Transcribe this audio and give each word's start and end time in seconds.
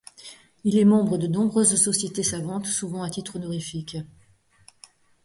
Il 0.63 0.79
est 0.79 0.83
membre 0.83 1.19
de 1.19 1.27
nombreuses 1.27 1.75
sociétés 1.75 2.23
savantes 2.23 2.65
souvent 2.65 3.03
à 3.03 3.09
titre 3.11 3.35
honorifique. 3.35 3.97